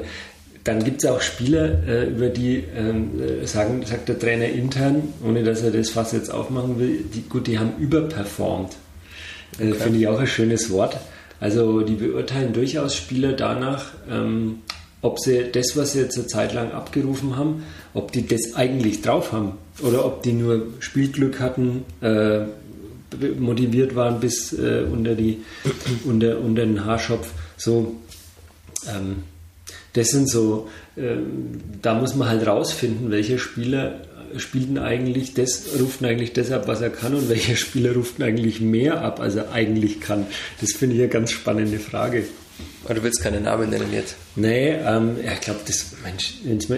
[0.63, 5.43] Dann gibt es auch Spieler, äh, über die ähm, sagen, sagt der Trainer intern, ohne
[5.43, 8.78] dass er das Fass jetzt aufmachen will, die, gut, die haben überperformt.
[9.60, 9.74] Äh, okay.
[9.76, 10.98] Finde ich auch ein schönes Wort.
[11.39, 14.63] Also die beurteilen durchaus Spieler danach, ähm,
[15.02, 19.02] ob sie das, was sie jetzt eine Zeit lang abgerufen haben, ob die das eigentlich
[19.02, 22.42] drauf haben oder ob die nur Spielglück hatten, äh,
[23.40, 25.40] motiviert waren bis äh, unter, die,
[26.06, 27.32] unter, unter den Haarschopf.
[27.58, 27.96] So,
[28.88, 29.24] ähm,
[29.94, 31.16] das sind so, äh,
[31.82, 34.02] da muss man halt rausfinden, welcher Spieler
[34.38, 38.62] spielt eigentlich das, ruft eigentlich das ab, was er kann und welcher Spieler ruft eigentlich
[38.62, 40.28] mehr ab, als er eigentlich kann.
[40.62, 42.26] Das finde ich eine ganz spannende Frage.
[42.86, 44.15] Aber du willst keine Namen nennen jetzt?
[44.36, 46.36] Nee, ähm, ich glaube, das, Mensch,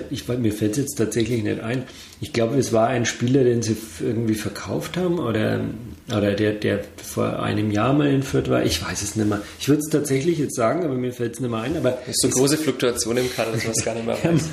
[0.09, 1.83] ich, mir fällt es jetzt tatsächlich nicht ein.
[2.19, 5.61] Ich glaube, es war ein Spieler, den sie irgendwie verkauft haben oder,
[6.07, 8.63] oder der, der vor einem Jahr mal in Fürth war.
[8.63, 9.41] Ich weiß es nicht mehr.
[9.59, 11.77] Ich würde es tatsächlich jetzt sagen, aber mir fällt es nicht mehr ein.
[11.77, 14.49] Aber das ist so große Fluktuation im Kader, dass man es gar nicht mehr weiß.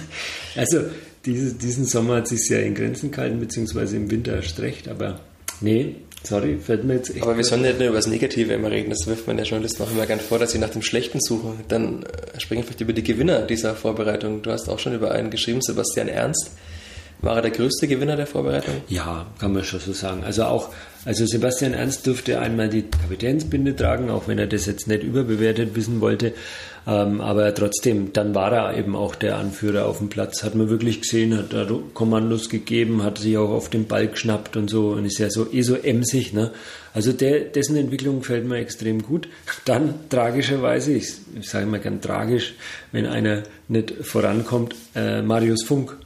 [0.56, 0.82] also,
[1.24, 5.20] diese, diesen Sommer hat sich ja in Grenzen gehalten, beziehungsweise im Winter erst recht, aber
[5.60, 7.22] nee, Sorry, fällt mir jetzt echt.
[7.22, 8.90] Aber wir sollen nicht nur über das Negative immer reden.
[8.90, 11.60] Das wirft man der Journalisten auch immer gern vor, dass sie nach dem Schlechten suchen.
[11.68, 14.42] Dann äh, sprechen wir vielleicht über die Gewinner dieser Vorbereitung.
[14.42, 16.50] Du hast auch schon über einen geschrieben, Sebastian Ernst.
[17.20, 18.74] War er der größte Gewinner der Vorbereitung?
[18.88, 20.22] Ja, kann man schon so sagen.
[20.24, 20.70] Also auch,
[21.04, 25.74] also Sebastian Ernst durfte einmal die Kapitänsbinde tragen, auch wenn er das jetzt nicht überbewertet
[25.74, 26.32] wissen wollte.
[26.86, 30.44] Ähm, aber trotzdem, dann war er eben auch der Anführer auf dem Platz.
[30.44, 34.56] Hat man wirklich gesehen, hat da Kommandos gegeben, hat sich auch auf den Ball geschnappt
[34.56, 36.32] und so und ist ja so eh so emsig.
[36.32, 36.52] Ne?
[36.94, 39.28] Also der, dessen Entwicklung gefällt mir extrem gut.
[39.64, 42.54] Dann tragischerweise, ich, ich sage mal gern tragisch,
[42.92, 45.96] wenn einer nicht vorankommt, äh, Marius Funk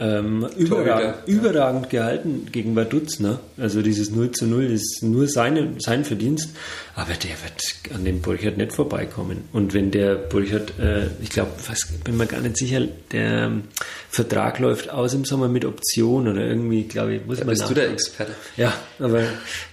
[0.00, 3.20] ähm, überragend, überragend, gehalten gegen Vaduz.
[3.20, 3.38] Ne?
[3.58, 6.48] Also dieses 0 zu 0 ist nur seine, sein Verdienst.
[6.94, 9.44] Aber der wird an dem Burchard nicht vorbeikommen.
[9.52, 11.50] Und wenn der Burchard, äh, ich glaube,
[12.04, 13.64] bin mir gar nicht sicher, der ähm,
[14.08, 17.68] Vertrag läuft aus im Sommer mit Option oder irgendwie, glaube ich, muss da man bist
[17.68, 18.32] du der Experte.
[18.56, 19.22] Ja, aber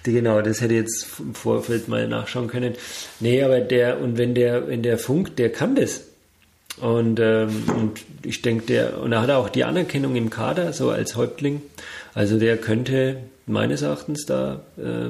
[0.05, 2.73] die, genau, das hätte ich jetzt im Vorfeld mal nachschauen können.
[3.19, 6.01] Nee, aber der, und wenn der, wenn der Funk, der kann das.
[6.79, 10.91] Und, ähm, und ich denke, der, und er hat auch die Anerkennung im Kader, so
[10.91, 11.61] als Häuptling.
[12.13, 15.09] Also der könnte meines Erachtens da äh,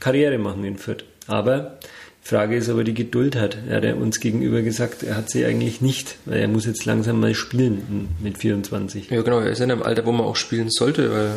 [0.00, 1.04] Karriere machen in Fürth.
[1.26, 1.78] Aber
[2.24, 3.58] die Frage ist, ob er die Geduld hat.
[3.68, 7.20] Er hat uns gegenüber gesagt, er hat sie eigentlich nicht, weil er muss jetzt langsam
[7.20, 9.10] mal spielen mit 24.
[9.10, 11.30] Ja, genau, er ist in einem Alter, wo man auch spielen sollte, weil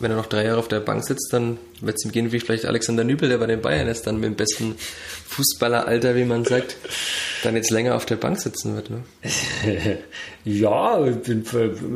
[0.00, 2.40] wenn er noch drei Jahre auf der Bank sitzt, dann wird es ihm gehen wie
[2.40, 4.74] vielleicht Alexander Nübel, der bei den Bayern ist, dann mit dem besten
[5.32, 6.76] Fußballeralter, wie man sagt,
[7.42, 8.90] dann jetzt länger auf der Bank sitzen wird.
[8.90, 9.02] Ne?
[10.44, 11.44] ja, ich bin,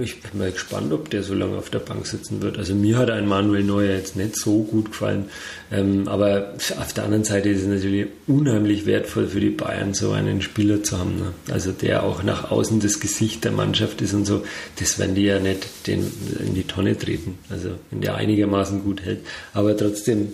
[0.01, 2.59] ich bin mal gespannt, ob der so lange auf der Bank sitzen wird.
[2.59, 5.27] Also mir hat ein Manuel Neuer jetzt nicht so gut gefallen.
[5.71, 10.13] Ähm, aber auf der anderen Seite ist es natürlich unheimlich wertvoll für die Bayern, so
[10.13, 11.17] einen Spieler zu haben.
[11.17, 11.33] Ne?
[11.53, 14.45] Also der auch nach außen das Gesicht der Mannschaft ist und so.
[14.79, 17.39] Das werden die ja nicht den, in die Tonne treten.
[17.51, 19.21] Also wenn der einigermaßen gut hält.
[19.53, 20.33] Aber trotzdem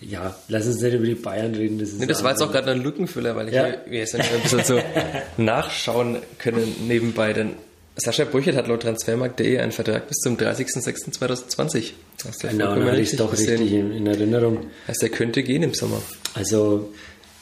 [0.00, 1.78] ja, lass uns nicht über die Bayern reden.
[1.78, 3.74] Das, nee, das war jetzt auch gerade ein Lückenfüller, weil ich ja.
[3.86, 4.80] wir jetzt ein bisschen so
[5.36, 7.32] nachschauen können nebenbei.
[7.32, 7.54] Denn
[7.96, 11.92] Sascha Brüchert hat laut Transfermarkt.de einen Vertrag bis zum 30.06.2020.
[12.24, 14.66] Hast du genau, hatte ich doch richtig in, in, Erinnerung.
[14.86, 16.00] Heißt, der könnte gehen im Sommer.
[16.34, 16.92] Also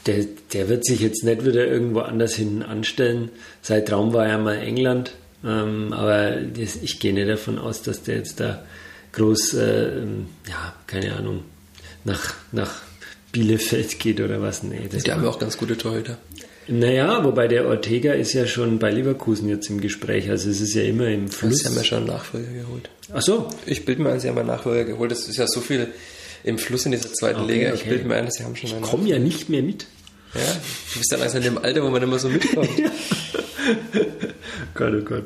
[0.06, 3.30] der, der wird sich jetzt nicht wieder irgendwo anders hinten anstellen.
[3.60, 5.12] Sein Traum war ja mal England.
[5.44, 8.64] Ähm, aber das, ich gehe nicht davon aus, dass der jetzt da
[9.12, 10.04] groß, äh,
[10.48, 11.44] ja, keine Ahnung,
[12.06, 12.82] nach, nach
[13.32, 14.62] Bielefeld geht oder was.
[14.62, 16.16] Nee, das die haben ja auch ganz gute Torhüter.
[16.68, 20.74] Naja, wobei der Ortega ist ja schon bei Leverkusen jetzt im Gespräch, also es ist
[20.74, 21.58] ja immer im Fluss.
[21.58, 22.90] Sie haben ja schon einen Nachfolger geholt.
[23.12, 23.48] Ach so.
[23.66, 25.12] Ich bilde mir ein, Sie haben einen Nachfolger geholt.
[25.12, 25.88] Das ist ja so viel
[26.42, 27.74] im Fluss in dieser zweiten okay, Liga.
[27.74, 27.90] Ich okay.
[27.90, 29.86] bilde mir ein, Sie haben schon einen Ich komme ja nicht mehr mit.
[30.34, 30.40] Ja,
[30.92, 32.68] du bist dann langsam in dem Alter, wo man immer so mitkommt.
[34.74, 35.24] Gott, oh Gott.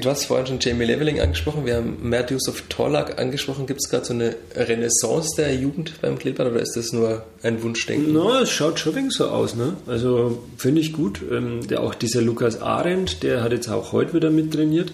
[0.00, 3.66] Du hast vorhin schon Jamie Leveling angesprochen, wir haben Mert Yusuf Torlak angesprochen.
[3.66, 7.62] Gibt es gerade so eine Renaissance der Jugend beim Kleeblatt oder ist das nur ein
[7.62, 8.12] Wunschdenken?
[8.12, 9.54] No, es schaut schon so aus.
[9.54, 9.76] Ne?
[9.86, 11.20] Also finde ich gut.
[11.30, 14.92] Ähm, der, auch dieser Lukas Arendt, der hat jetzt auch heute wieder mit trainiert.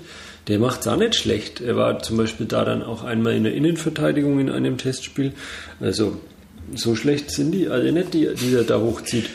[0.49, 1.63] Der macht es auch nicht schlecht.
[1.63, 5.33] Er war zum Beispiel da dann auch einmal in der Innenverteidigung in einem Testspiel.
[5.81, 6.19] Also
[6.75, 9.31] so schlecht sind die alle nicht, die, die er da hochzieht.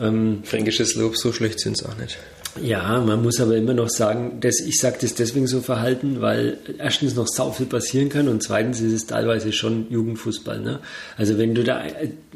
[0.00, 2.18] Ähm, Fränkisches Lob, so schlecht sind es auch nicht.
[2.62, 6.58] Ja, man muss aber immer noch sagen, dass ich sage das deswegen so verhalten, weil
[6.78, 10.60] erstens noch sau viel passieren kann und zweitens ist es teilweise schon Jugendfußball.
[10.60, 10.80] Ne?
[11.16, 11.82] Also wenn du da,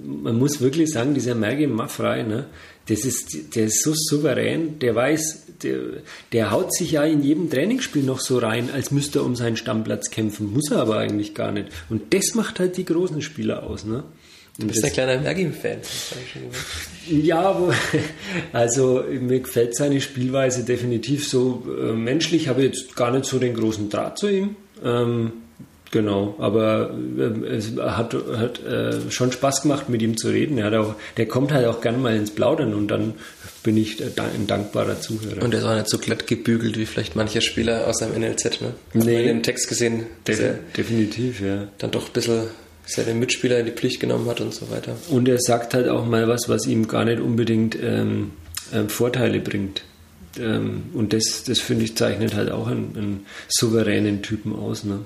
[0.03, 2.47] man muss wirklich sagen, dieser Merge Maffrey, ne,
[2.89, 5.79] das ist, der ist so souverän, der weiß, der,
[6.33, 9.57] der haut sich ja in jedem Trainingsspiel noch so rein, als müsste er um seinen
[9.57, 11.69] Stammplatz kämpfen, muss er aber eigentlich gar nicht.
[11.89, 13.85] Und das macht halt die großen Spieler aus.
[13.85, 14.05] Ne?
[14.59, 15.79] Du bist ein kleiner Mergim-Fan.
[17.09, 17.59] Ja,
[18.53, 22.49] also mir gefällt seine Spielweise definitiv so äh, menschlich.
[22.49, 24.57] Habe jetzt gar nicht so den großen Draht zu ihm.
[24.85, 25.33] Ähm,
[25.91, 30.59] genau, aber äh, es hat, hat äh, schon Spaß gemacht, mit ihm zu reden.
[30.59, 33.15] Er hat auch, der kommt halt auch gerne mal ins Plaudern und dann
[33.63, 35.43] bin ich ein dankbarer Zuhörer.
[35.43, 38.61] Und er ist auch nicht so glatt gebügelt wie vielleicht mancher Spieler aus seinem NLZ,
[38.61, 38.75] ne?
[38.95, 39.21] Hat nee.
[39.23, 40.07] in dem Text gesehen.
[40.27, 41.69] De definitiv, ja.
[41.79, 42.43] Dann doch ein bisschen
[42.85, 44.97] seine Mitspieler in die Pflicht genommen hat und so weiter.
[45.11, 48.33] Und er sagt halt auch mal was, was ihm gar nicht unbedingt ähm,
[48.73, 49.83] äh, Vorteile bringt.
[50.39, 54.85] Ähm, und das, das finde ich, zeichnet halt auch einen, einen souveränen Typen aus.
[54.85, 55.01] Ne?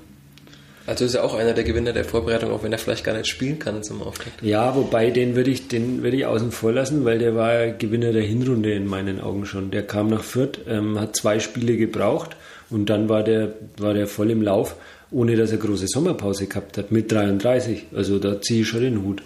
[0.87, 3.27] Also ist er auch einer der Gewinner der Vorbereitung, auch wenn er vielleicht gar nicht
[3.27, 4.41] spielen kann zum Auftakt.
[4.41, 8.13] Ja, wobei den würde ich, den würde ich außen vor lassen, weil der war Gewinner
[8.13, 9.69] der Hinrunde in meinen Augen schon.
[9.69, 12.37] Der kam nach Fürth, ähm, hat zwei Spiele gebraucht
[12.69, 14.77] und dann war der, war der voll im Lauf
[15.11, 17.87] ohne dass er große Sommerpause gehabt hat, mit 33.
[17.95, 19.23] Also da ziehe ich schon den Hut.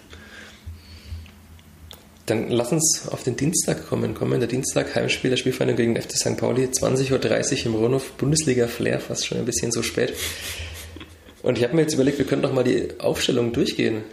[2.26, 4.14] Dann lass uns auf den Dienstag kommen.
[4.14, 6.36] Kommen der Dienstag, Heimspiel der Spielvereinigung gegen FC St.
[6.36, 10.14] Pauli, 20.30 Uhr im Ronhof, Bundesliga Flair, fast schon ein bisschen so spät.
[11.42, 14.04] Und ich habe mir jetzt überlegt, wir könnten doch mal die Aufstellung durchgehen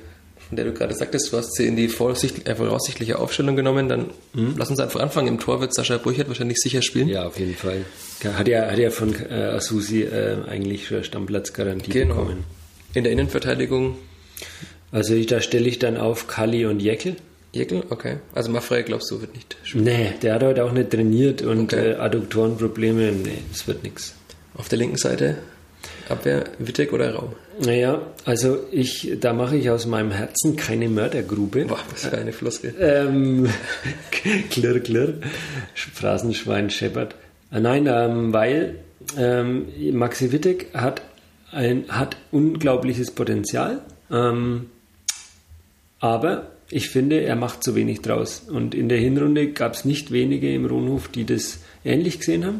[0.49, 3.87] von der du gerade sagtest, du hast sie in die voraussichtliche, äh, voraussichtliche Aufstellung genommen,
[3.87, 4.55] dann mhm.
[4.57, 5.27] lass uns einfach anfangen.
[5.27, 7.07] Im Tor wird Sascha Brüchert wahrscheinlich sicher spielen.
[7.07, 7.85] Ja, auf jeden Fall.
[8.23, 12.15] Hat ja, hat ja von äh, Asusi äh, eigentlich Stammplatzgarantie genau.
[12.15, 12.43] bekommen.
[12.95, 13.97] In der Innenverteidigung?
[14.91, 17.15] Also ich, da stelle ich dann auf Kali und Jeckel.
[17.53, 18.17] Jeckel, okay.
[18.33, 19.83] Also Maffrey, glaubst du, wird nicht spielen?
[19.83, 21.91] Nee, der hat heute auch nicht trainiert und okay.
[21.91, 24.15] äh, Adduktorenprobleme, nee, das wird nichts.
[24.55, 25.37] Auf der linken Seite
[26.09, 27.33] Abwehr, Wittek oder Raum?
[27.59, 31.65] Naja, also ich, da mache ich aus meinem Herzen keine Mördergrube.
[31.65, 32.73] Boah, was für eine Floskel.
[32.79, 33.49] Ähm,
[34.49, 35.13] klirr, klirr,
[35.75, 37.15] Phrasenschwein scheppert.
[37.51, 38.75] Äh, nein, ähm, weil
[39.17, 41.01] ähm, Maxi Wittek hat,
[41.51, 44.67] ein, hat unglaubliches Potenzial, ähm,
[45.99, 48.43] aber ich finde, er macht zu wenig draus.
[48.47, 52.59] Und in der Hinrunde gab es nicht wenige im Rohnhof, die das ähnlich gesehen haben.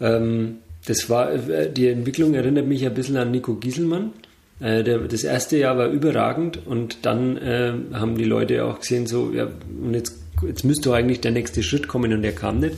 [0.00, 4.12] Ähm, das war, äh, die Entwicklung erinnert mich ein bisschen an Nico Gieselmann.
[4.60, 9.06] Äh, der, das erste Jahr war überragend und dann äh, haben die Leute auch gesehen,
[9.06, 9.48] so, ja,
[9.82, 12.76] und jetzt, jetzt müsste eigentlich der nächste Schritt kommen und der kam nicht.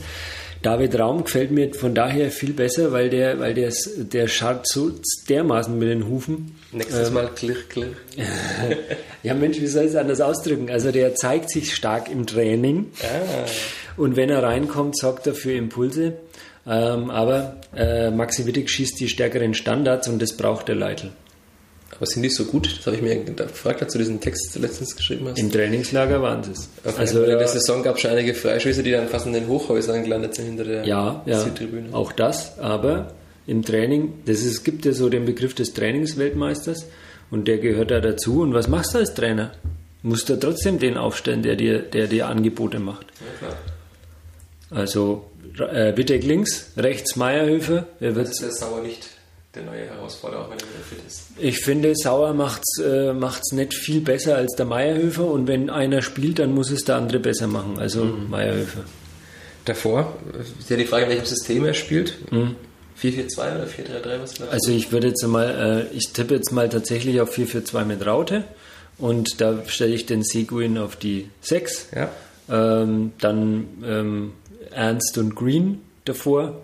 [0.63, 4.91] David Raum gefällt mir von daher viel besser, weil der, weil der, der scharrt so
[5.29, 6.57] dermaßen mit den Hufen.
[6.73, 7.93] Nächstes ähm, Mal klirr, klirr.
[9.23, 10.69] ja, Mensch, wie soll ich es anders ausdrücken?
[10.69, 12.87] Also der zeigt sich stark im Training.
[13.03, 13.47] Ah.
[13.97, 16.15] Und wenn er reinkommt, sorgt er für Impulse.
[16.69, 21.11] Ähm, aber äh, Maxi Wittig schießt die stärkeren Standards und das braucht der Leitl.
[21.97, 22.79] Aber sind die so gut?
[22.79, 25.39] Das habe ich mir gefragt, als du diesen Text letztens geschrieben hast.
[25.39, 26.69] Im Trainingslager waren sie es.
[26.85, 26.95] Okay.
[26.99, 30.03] Also in der Saison gab es schon einige Freischüsse, die dann fast in den Hochhäusern
[30.03, 31.95] gelandet sind hinter der ja, ja, Südtribüne.
[31.95, 33.15] Auch das, aber
[33.47, 36.87] im Training, das ist, es gibt ja so den Begriff des Trainingsweltmeisters
[37.31, 38.43] und der gehört da dazu.
[38.43, 39.53] Und was machst du als Trainer?
[40.03, 43.07] Musst du trotzdem den aufstellen, der dir, der dir Angebote macht.
[43.21, 43.59] Ja, klar.
[44.71, 45.28] Also
[45.61, 47.87] äh, Wittek links, rechts Meierhöfe.
[48.01, 49.09] Er wird das ist der Sauer nicht
[49.55, 51.29] der neue Herausforderer, auch wenn er wieder fit ist.
[51.39, 55.71] Ich finde, Sauer macht es äh, macht's nicht viel besser als der Meierhöfer und wenn
[55.71, 58.31] einer spielt, dann muss es der andere besser machen, also mhm.
[58.31, 58.85] Meierhöfer.
[59.65, 60.17] Davor
[60.59, 62.33] ist ja die Frage, in welchem System er spielt.
[62.33, 62.57] Mhm.
[63.01, 67.21] 4-4-2 oder 4-3-3, was Also ich würde jetzt mal, äh, ich tippe jetzt mal tatsächlich
[67.21, 68.45] auf 4-4-2 mit Raute
[68.99, 71.89] und da stelle ich den Seguin auf die 6.
[71.95, 72.11] Ja.
[72.51, 74.33] Ähm, dann ähm,
[74.73, 76.61] Ernst und Green davor.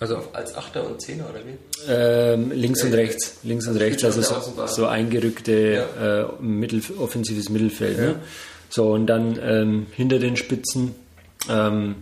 [0.00, 1.56] Also als Achter und Zehner oder wie?
[1.88, 6.22] Ähm, links und rechts, links und rechts, also so, so eingerückte ja.
[6.22, 7.98] äh, Mittel, offensives Mittelfeld.
[7.98, 8.04] Ja.
[8.04, 8.14] Ne?
[8.68, 10.94] So und dann ähm, hinter den Spitzen
[11.48, 11.96] ähm,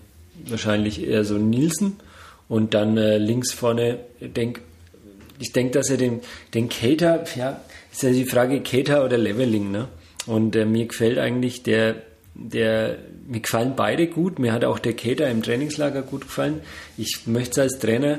[0.47, 1.99] wahrscheinlich eher so Nielsen
[2.49, 4.61] und dann äh, links vorne, denk,
[5.39, 6.21] ich denke, dass er den,
[6.55, 7.61] den Cater, ja,
[7.93, 9.89] ist ja die Frage Cater oder Leveling, ne?
[10.27, 11.97] Und äh, mir gefällt eigentlich der
[12.35, 14.39] der, mir gefallen beide gut.
[14.39, 16.61] Mir hat auch der Kater im Trainingslager gut gefallen.
[16.97, 18.19] Ich möchte es als Trainer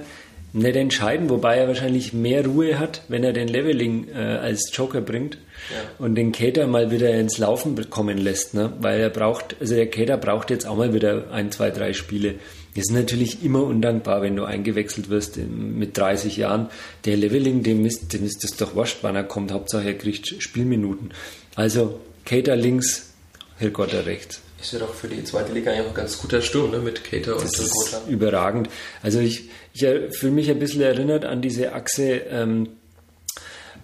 [0.54, 5.02] nicht entscheiden, wobei er wahrscheinlich mehr Ruhe hat, wenn er den Leveling äh, als Joker
[5.02, 5.39] bringt
[5.71, 6.06] ja.
[6.06, 8.71] und den Kater mal wieder ins Laufen kommen lässt, ne?
[8.80, 12.36] weil er braucht, also der Kater braucht jetzt auch mal wieder ein, zwei, drei Spiele.
[12.76, 16.69] Das ist natürlich immer undankbar, wenn du eingewechselt wirst mit 30 Jahren.
[17.06, 19.52] Der Leveling, dem ist, dem ist das doch wurscht, wann er kommt.
[19.52, 21.12] Hauptsache er kriegt Spielminuten.
[21.56, 23.12] Also Kater links,
[23.57, 24.41] Hilgott rechts.
[24.61, 26.79] Ist ja doch für die zweite Liga eigentlich ein ganz guter Sturm, ne?
[26.79, 28.01] mit Cater und Gotha.
[28.07, 28.69] Überragend.
[29.01, 29.85] Also ich, ich
[30.17, 32.69] fühle mich ein bisschen erinnert an diese Achse ähm,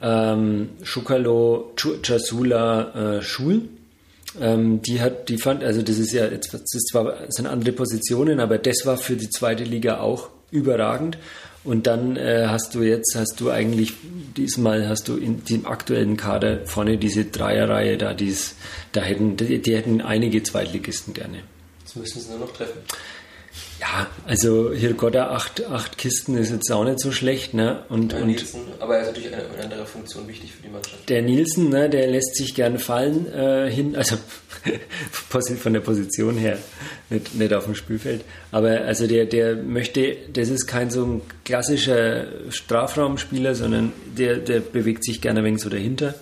[0.02, 3.64] ähm, Schukalo, Chasula, äh, Schul.
[4.40, 7.48] Ähm, die hat, die fand, also das ist ja jetzt, das ist zwar das sind
[7.48, 11.18] andere Positionen, aber das war für die zweite Liga auch überragend.
[11.70, 13.94] Und dann äh, hast du jetzt, hast du eigentlich,
[14.36, 18.56] diesmal hast du in dem aktuellen Kader vorne diese Dreierreihe da, die's,
[18.92, 21.44] da hätten, die, die hätten einige Zweitligisten gerne.
[21.82, 22.80] Jetzt müssen sie nur noch treffen.
[23.80, 27.84] Ja, also hier Gotta acht, acht Kisten ist jetzt auch nicht so schlecht, ne?
[27.88, 30.70] Und, ja, und Nielsen, aber er ist natürlich eine, eine andere Funktion wichtig für die
[30.70, 31.08] Mannschaft.
[31.08, 34.18] Der Nielsen, ne, der lässt sich gerne fallen äh, hin, also
[35.58, 36.58] von der Position her,
[37.10, 38.26] nicht, nicht auf dem Spielfeld.
[38.52, 44.60] Aber also der, der möchte, das ist kein so ein klassischer Strafraumspieler, sondern der, der
[44.60, 46.16] bewegt sich gerne ein wenig so dahinter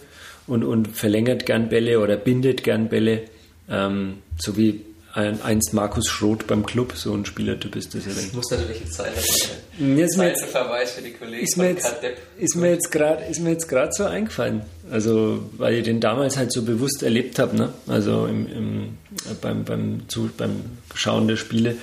[0.45, 3.23] und, und verlängert gern Bälle oder bindet gern Bälle.
[3.69, 4.81] Ähm, so wie
[5.17, 8.13] ein, einst Markus Schroth beim Club, so ein Spielertyp ist das ja.
[8.13, 9.11] Das muss natürlich jetzt sein.
[9.15, 11.95] Ist mir jetzt, Verweis für die Kollegen ist mir jetzt,
[12.37, 14.61] ist mir jetzt gerade ist mir jetzt gerade so eingefallen.
[14.91, 17.73] Also weil ich den damals halt so bewusst erlebt habe, ne?
[17.87, 18.97] Also im, im,
[19.41, 20.61] beim, beim, zu, beim
[20.93, 21.77] Schauen der Spiele.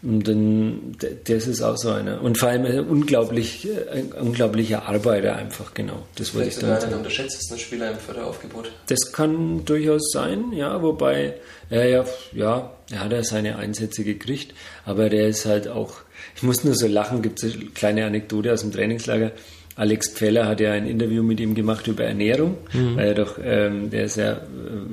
[0.00, 2.22] Und dann, das ist auch so einer.
[2.22, 6.06] Und vor allem ein unglaublich, ein unglaublicher Arbeiter einfach, genau.
[6.14, 6.94] Das wollte ich damit sagen.
[6.94, 8.70] unterschätztesten Spieler im Förderaufgebot.
[8.86, 11.34] Das kann durchaus sein, ja, wobei,
[11.68, 15.94] er ja, ja, er hat ja seine Einsätze gekriegt, aber der ist halt auch,
[16.36, 19.32] ich muss nur so lachen, gibt es eine kleine Anekdote aus dem Trainingslager.
[19.74, 22.96] Alex Pfeller hat ja ein Interview mit ihm gemacht über Ernährung, mhm.
[22.96, 24.38] weil er doch, ähm, der ist ja äh,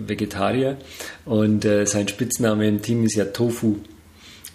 [0.08, 0.78] Vegetarier
[1.26, 3.78] und äh, sein Spitzname im Team ist ja Tofu.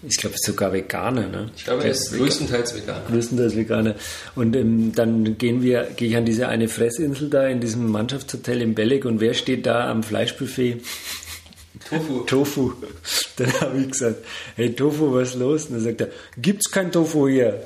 [0.02, 1.50] Ich glaube sogar Veganer, ne?
[1.54, 3.02] Ich glaube, er ist größtenteils Veganer.
[3.06, 3.94] Größtenteils Veganer.
[4.34, 8.62] Und ähm, dann gehen wir, gehe ich an diese eine Fressinsel da in diesem Mannschaftshotel
[8.62, 10.80] in Belleg und wer steht da am Fleischbuffet?
[11.88, 12.20] Tofu.
[12.26, 12.72] Tofu.
[13.36, 14.24] Dann habe ich gesagt,
[14.56, 15.66] hey Tofu, was ist los?
[15.66, 16.08] Und dann sagt er,
[16.38, 17.62] gibt's kein Tofu hier.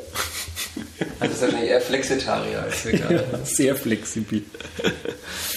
[1.21, 3.13] Also ist wahrscheinlich eher Flexitarier als Veganer.
[3.13, 4.43] Ja, sehr flexibel.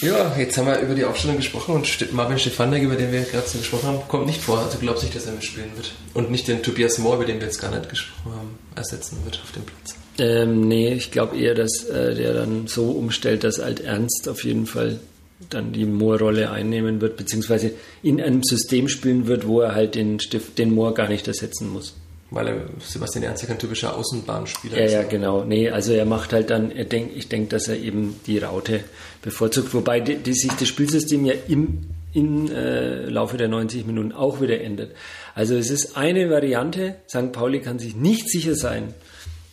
[0.00, 3.48] Ja, jetzt haben wir über die Aufstellung gesprochen und Marvin Stefanek, über den wir gerade
[3.48, 4.58] so gesprochen haben, kommt nicht vor.
[4.58, 5.92] Also glaubst nicht, dass er mitspielen wird.
[6.14, 9.40] Und nicht den Tobias Moore, über den wir jetzt gar nicht gesprochen haben, ersetzen wird
[9.42, 9.96] auf dem Platz.
[10.18, 14.44] Ähm, nee, ich glaube eher, dass äh, der dann so umstellt, dass Alt Ernst auf
[14.44, 14.98] jeden Fall
[15.50, 20.18] dann die Moore-Rolle einnehmen wird, beziehungsweise in einem System spielen wird, wo er halt den,
[20.18, 21.94] Stift, den Moore gar nicht ersetzen muss.
[22.30, 24.92] Weil er, Sebastian Ernst ja kein typischer Außenbahnspieler ja, ist.
[24.92, 25.44] Ja, ja, genau.
[25.44, 28.84] Nee, also er macht halt dann, er denk, ich denke, dass er eben die Raute
[29.22, 34.12] bevorzugt, wobei die, die sich das Spielsystem ja im, im äh, Laufe der 90 Minuten
[34.12, 34.92] auch wieder ändert.
[35.34, 37.32] Also es ist eine Variante, St.
[37.32, 38.92] Pauli kann sich nicht sicher sein,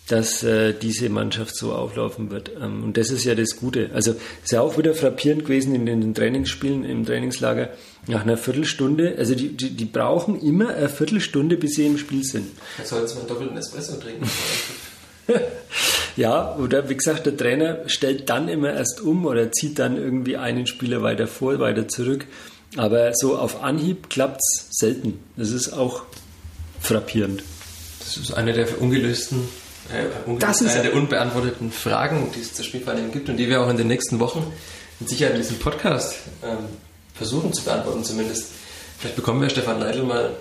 [0.07, 2.51] dass äh, diese Mannschaft so auflaufen wird.
[2.61, 3.89] Ähm, und das ist ja das Gute.
[3.93, 4.11] Also
[4.43, 7.69] ist ja auch wieder frappierend gewesen in den Trainingsspielen im Trainingslager.
[8.07, 12.23] Nach einer Viertelstunde, also die, die, die brauchen immer eine Viertelstunde, bis sie im Spiel
[12.23, 12.51] sind.
[12.77, 14.29] Jetzt sollten sie mal einen doppelten Espresso trinken.
[16.15, 20.37] ja, oder wie gesagt, der Trainer stellt dann immer erst um oder zieht dann irgendwie
[20.37, 22.27] einen Spieler weiter vor, weiter zurück.
[22.77, 25.19] Aber so auf Anhieb klappt es selten.
[25.35, 26.03] Das ist auch
[26.79, 27.41] frappierend.
[27.99, 29.47] Das ist eine der ungelösten
[29.93, 33.61] äh, das ist eine der unbeantworteten Fragen, die es zur Spielvereinigung gibt und die wir
[33.61, 34.51] auch in den nächsten Wochen
[34.99, 36.57] mit Sicherheit in diesem Podcast ähm,
[37.13, 38.47] versuchen zu beantworten zumindest.
[38.97, 40.31] Vielleicht bekommen wir Stefan Leitl mal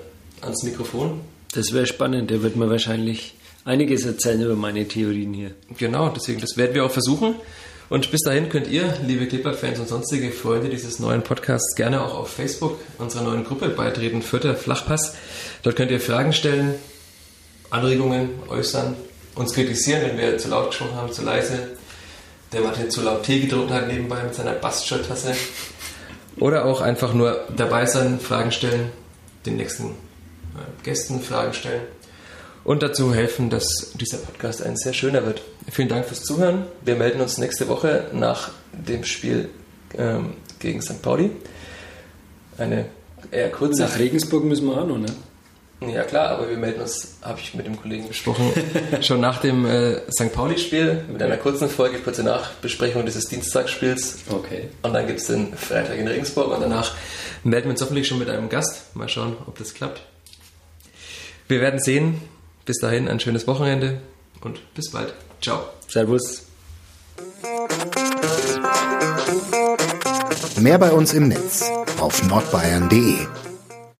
[0.40, 1.20] ans Mikrofon.
[1.52, 5.52] Das wäre spannend, der wird mir wahrscheinlich einiges erzählen über meine Theorien hier.
[5.78, 7.34] Genau, deswegen, das werden wir auch versuchen.
[7.90, 12.14] Und bis dahin könnt ihr, liebe Clipper-Fans und sonstige Freunde dieses neuen Podcasts, gerne auch
[12.14, 15.14] auf Facebook unserer neuen Gruppe beitreten, Vierter Flachpass.
[15.62, 16.74] Dort könnt ihr Fragen stellen,
[17.70, 18.96] Anregungen äußern,
[19.34, 21.76] uns kritisieren, wenn wir zu laut gesprochen haben, zu leise,
[22.52, 25.34] der Martin zu laut Tee getrunken hat nebenbei mit seiner Bastschirttasse.
[26.38, 28.90] Oder auch einfach nur dabei sein, Fragen stellen,
[29.46, 31.82] den nächsten äh, Gästen Fragen stellen
[32.64, 35.42] und dazu helfen, dass dieser Podcast ein sehr schöner wird.
[35.70, 36.64] Vielen Dank fürs Zuhören.
[36.82, 39.50] Wir melden uns nächste Woche nach dem Spiel
[39.96, 41.02] ähm, gegen St.
[41.02, 41.30] Pauli.
[42.56, 42.86] Eine
[43.30, 43.82] eher kurze.
[43.82, 45.08] Nach Regensburg müssen wir auch noch, ne?
[45.90, 48.52] Ja klar, aber wir melden uns, habe ich mit dem Kollegen besprochen,
[49.00, 50.32] schon nach dem äh, St.
[50.32, 54.18] Pauli-Spiel mit einer kurzen Folge, kurze Nachbesprechung dieses Dienstagsspiels.
[54.30, 54.68] Okay.
[54.82, 56.94] Und dann gibt es den Freitag in Regensburg und danach
[57.42, 58.94] melden wir uns hoffentlich schon mit einem Gast.
[58.94, 60.02] Mal schauen, ob das klappt.
[61.48, 62.20] Wir werden sehen.
[62.64, 64.00] Bis dahin ein schönes Wochenende
[64.40, 65.12] und bis bald.
[65.42, 65.64] Ciao.
[65.86, 66.46] Servus.
[70.58, 71.70] Mehr bei uns im Netz
[72.00, 73.43] auf nordbayern.de